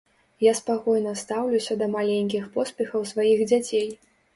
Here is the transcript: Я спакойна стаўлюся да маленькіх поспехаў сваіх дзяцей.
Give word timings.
Я 0.43 0.53
спакойна 0.59 1.13
стаўлюся 1.21 1.79
да 1.85 1.91
маленькіх 1.95 2.51
поспехаў 2.59 3.09
сваіх 3.15 3.51
дзяцей. 3.51 3.91